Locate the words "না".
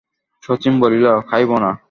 1.57-1.71